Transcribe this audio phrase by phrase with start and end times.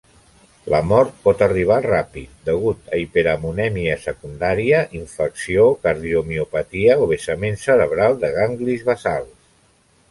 [0.73, 8.35] La mort pot arribar ràpid, degut a hiperamonèmia secundària, infecció, cardiomiopatia o vessament cerebral de
[8.43, 9.37] ganglis basals.